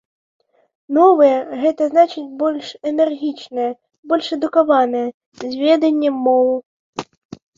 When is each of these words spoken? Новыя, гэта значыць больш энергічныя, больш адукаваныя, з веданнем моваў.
Новыя, 0.97 1.35
гэта 1.63 1.81
значыць 1.91 2.23
больш 2.39 2.71
энергічныя, 2.91 3.69
больш 4.11 4.25
адукаваныя, 4.39 5.07
з 5.43 5.51
веданнем 5.65 6.15
моваў. 6.29 6.57